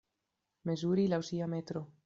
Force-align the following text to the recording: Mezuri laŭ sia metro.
Mezuri 0.69 1.05
laŭ 1.13 1.21
sia 1.31 1.53
metro. 1.55 1.87